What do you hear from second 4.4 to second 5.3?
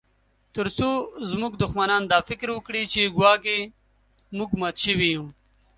مات شوي یو